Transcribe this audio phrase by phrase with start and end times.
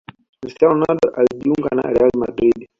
[0.41, 2.67] Cristiano Ronaldo alijuinga na Real Madrid